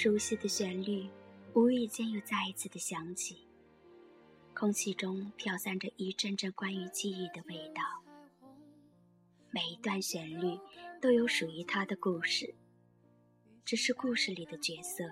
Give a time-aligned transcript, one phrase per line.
[0.00, 1.10] 熟悉的旋律
[1.54, 3.48] 无意间又再一次的响起，
[4.54, 7.82] 空气中飘散着一阵阵关于记忆的味道。
[9.50, 10.56] 每一段旋律
[11.02, 12.54] 都有属于它的故事，
[13.64, 15.02] 只是故事里的角色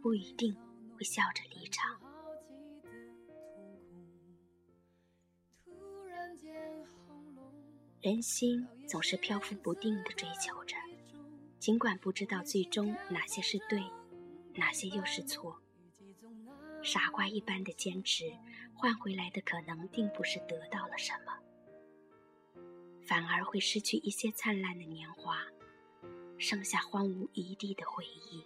[0.00, 0.56] 不一定
[0.96, 2.00] 会笑着离场。
[8.00, 10.76] 人心总是漂浮不定的追求着，
[11.58, 13.84] 尽管不知道最终哪些是对，
[14.60, 15.58] 哪些又是错。
[16.82, 18.30] 傻瓜一般的坚持，
[18.74, 21.32] 换回来的可能并不是得到了什么，
[23.02, 25.38] 反而会失去一些灿烂的年华，
[26.36, 28.44] 剩下荒芜一地的回忆。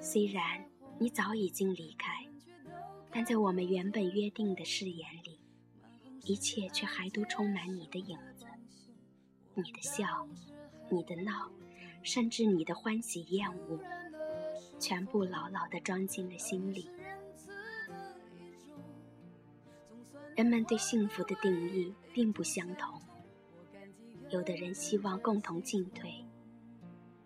[0.00, 2.26] 虽然你早已经离开，
[3.12, 5.33] 但在我们原本约定的誓言里，
[6.24, 8.46] 一切却还都充满你的影子。
[9.54, 10.26] 你的笑，
[10.90, 11.50] 你的闹，
[12.02, 13.78] 甚至你的欢喜厌恶，
[14.78, 16.88] 全部牢牢地装进了心里。
[20.34, 23.00] 人们对幸福的定义并不相同，
[24.30, 26.24] 有的人希望共同进退，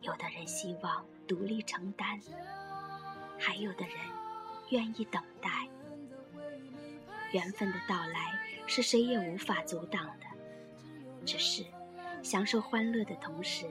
[0.03, 2.21] 有的人希望独立承担。
[3.39, 3.97] 还有的人
[4.71, 5.67] 愿意等待，
[7.33, 10.27] 缘分的到来是谁也无法阻挡的。
[11.27, 11.65] 只是
[12.23, 13.67] 享受欢乐的同时，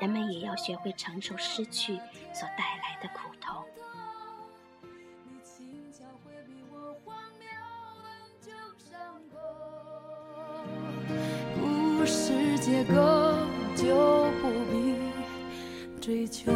[0.00, 1.96] 人们也要学会承受失去
[2.32, 3.64] 所带来的苦痛。
[11.96, 12.94] 不是结构，
[13.74, 14.94] 就不必
[16.02, 16.52] 追求。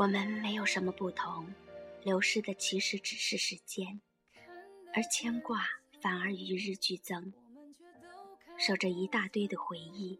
[0.00, 1.46] 我们没有什么不同，
[2.02, 4.00] 流逝的其实只是时间，
[4.94, 5.62] 而牵挂
[6.00, 7.34] 反而与日俱增。
[8.56, 10.18] 守着一大堆的回忆，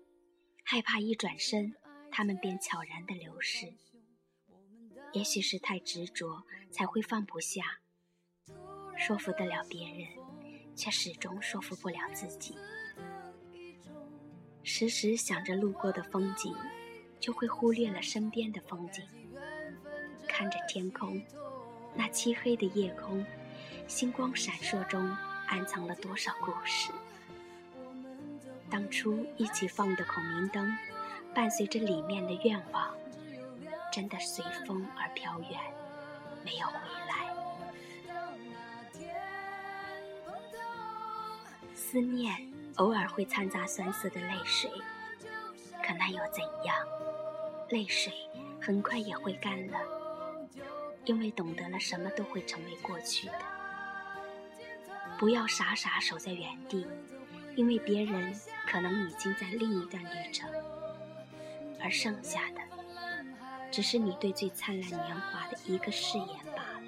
[0.64, 1.74] 害怕一转身，
[2.10, 3.72] 他们便悄然的流逝。
[5.14, 7.80] 也许是太执着，才会放不下，
[8.98, 10.08] 说服得了别人，
[10.76, 12.54] 却始终说服不了自己。
[14.62, 16.54] 时时想着路过的风景，
[17.18, 19.02] 就会忽略了身边的风景。
[20.40, 21.20] 看着天空，
[21.94, 23.22] 那漆黑的夜空，
[23.86, 25.14] 星光闪烁中
[25.46, 26.90] 暗藏了多少故事？
[28.70, 30.74] 当初一起放的孔明灯，
[31.34, 32.96] 伴随着里面的愿望，
[33.92, 35.60] 真的随风而飘远，
[36.42, 36.74] 没有回
[37.06, 37.34] 来。
[41.74, 42.34] 思念
[42.76, 44.70] 偶尔会掺杂酸涩的泪水，
[45.86, 46.74] 可那又怎样？
[47.68, 48.10] 泪水
[48.58, 49.99] 很快也会干了。
[51.10, 53.40] 因为懂得了什么都会成为过去的，
[55.18, 56.86] 不要傻傻守在原地，
[57.56, 58.32] 因为别人
[58.68, 60.48] 可能已经在另一段旅程，
[61.82, 62.60] 而剩下的
[63.72, 66.80] 只是你对最灿烂年华的一个誓言罢了。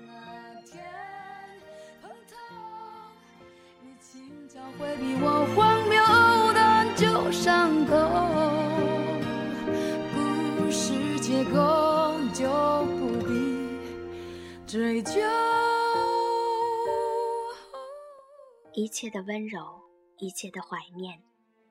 [14.72, 15.20] 追究
[18.72, 19.78] 一切的温柔，
[20.16, 21.22] 一切的怀念，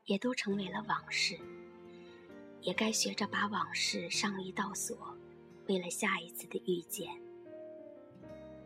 [0.06, 1.36] 也都成为了往事。
[2.62, 5.18] 也该学着把往事上一道锁，
[5.68, 7.10] 为了下一次的遇见。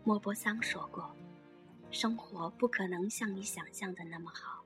[0.03, 1.15] 莫泊桑说过
[1.89, 4.65] ：“生活不可能像你想象的那么好，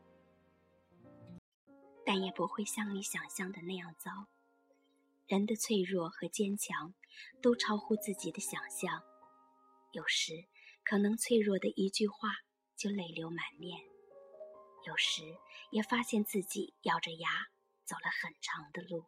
[2.03, 4.25] 但也不会像你想象的那样糟。
[5.27, 6.91] 人的脆弱和坚强，
[7.39, 9.03] 都超乎自己的想象。”
[9.91, 10.45] 有时，
[10.83, 12.29] 可能脆弱的一句话
[12.75, 13.75] 就泪流满面；
[14.85, 15.23] 有时，
[15.71, 17.47] 也发现自己咬着牙
[17.85, 19.03] 走了很长的路。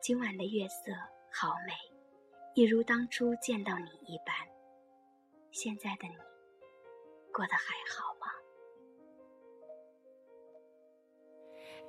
[0.00, 0.92] 今晚的月色
[1.32, 1.74] 好美，
[2.54, 4.34] 一如当初见到你一般。
[5.50, 6.14] 现在的你，
[7.32, 8.07] 过得还好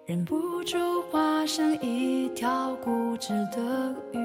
[0.09, 4.17] 忍不住化身一条固执的鱼，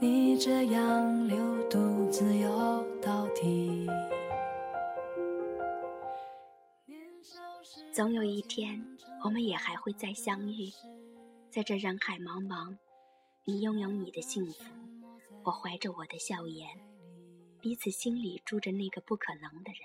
[0.00, 1.36] 你这样流
[1.68, 3.86] 独自游到底。
[7.92, 8.82] 总有一天，
[9.22, 10.72] 我们也还会再相遇，
[11.50, 12.74] 在这人海茫茫，
[13.44, 14.64] 你拥有你的幸福，
[15.44, 16.66] 我怀着我的笑颜。
[17.60, 19.82] 彼此心里住着那个不可能的人。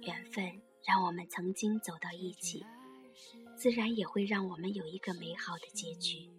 [0.00, 2.64] 缘分让我们曾经走到一起，
[3.56, 6.30] 自然也会让我们有一个美好的结局。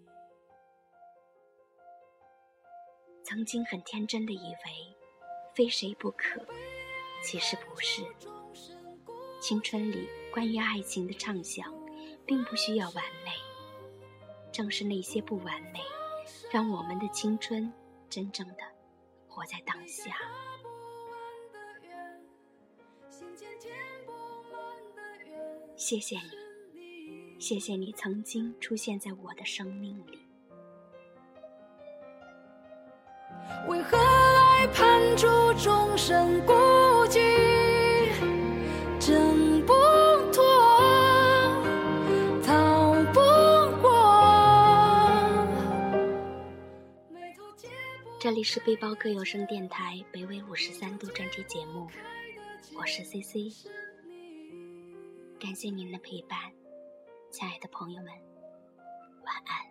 [3.23, 4.95] 曾经很天真的以为，
[5.55, 6.45] 非谁不可，
[7.23, 8.03] 其实不是。
[9.41, 11.73] 青春里关于爱情的畅想，
[12.25, 13.31] 并不需要完美。
[14.51, 15.81] 正是那些不完美，
[16.51, 17.73] 让我们的青春
[18.09, 18.63] 真正的
[19.27, 20.15] 活在当下。
[25.77, 26.31] 谢谢你，
[27.37, 30.17] 谢谢你曾经出现在我的生命里。
[33.67, 36.53] 为何爱判处终身孤
[37.07, 37.19] 寂，
[38.99, 39.73] 挣不
[40.31, 40.43] 脱，
[42.41, 43.19] 逃不
[43.81, 43.91] 过。
[48.17, 51.87] 这里是背包客有声电台北纬五十三度专题节目，
[52.75, 53.51] 我是 C C，
[55.45, 56.39] 感谢您的陪伴，
[57.29, 58.11] 亲爱的朋友们，
[59.23, 59.63] 晚安。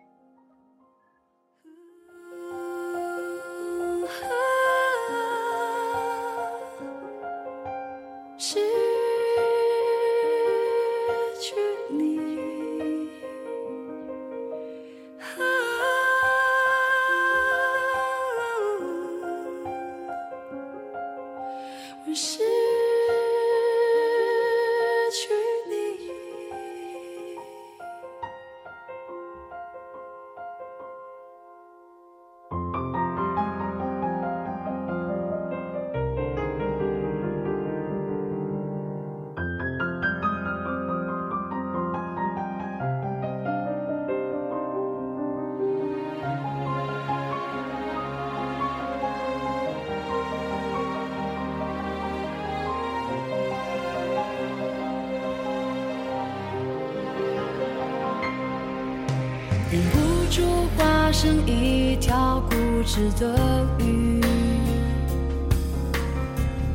[61.25, 62.55] 成一条固
[62.85, 64.21] 执的鱼，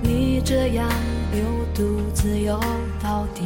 [0.02, 0.88] 你这样
[1.30, 1.40] 流
[1.72, 2.58] 独自游
[3.00, 3.44] 到底。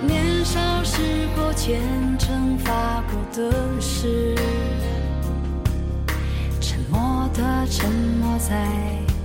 [0.00, 1.02] 年少时
[1.36, 1.78] 候虔
[2.18, 4.34] 诚发过的誓，
[6.62, 8.66] 沉默的沉没在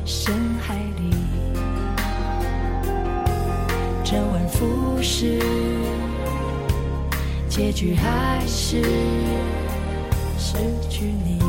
[0.04, 1.16] 深海里，
[4.04, 5.40] 周而复始。
[7.56, 8.82] 结局还是
[10.40, 10.58] 失
[10.90, 11.43] 去你。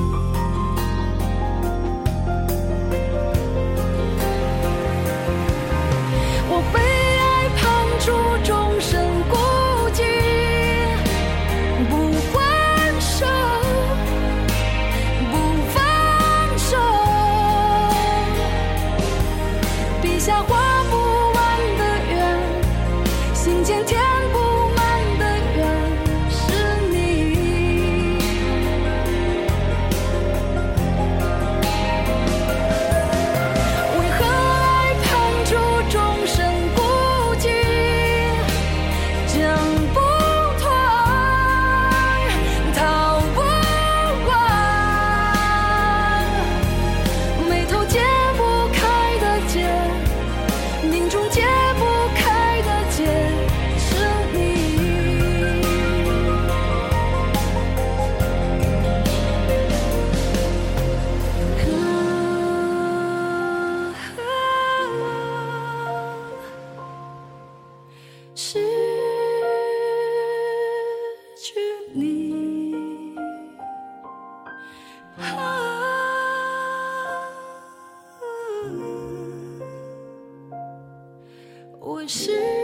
[81.84, 82.63] 我是。